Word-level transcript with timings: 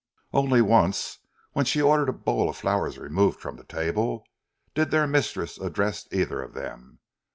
Only 0.33 0.63
once, 0.63 1.19
when 1.53 1.65
she 1.65 1.79
ordered 1.79 2.09
a 2.09 2.11
bowl 2.11 2.49
of 2.49 2.57
flowers 2.57 2.97
removed 2.97 3.39
from 3.39 3.57
the 3.57 3.63
table, 3.63 4.25
did 4.73 4.89
their 4.89 5.05
mistress 5.05 5.59
address 5.59 6.07
either 6.11 6.41
of 6.41 6.55
them. 6.55 6.97